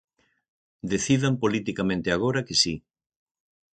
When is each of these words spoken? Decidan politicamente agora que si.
Decidan 0.93 1.33
politicamente 1.43 2.09
agora 2.11 2.45
que 2.47 2.55
si. 2.61 2.73